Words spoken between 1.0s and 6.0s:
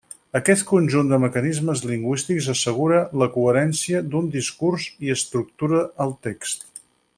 de mecanismes lingüístics assegura la coherència d'un discurs i estructura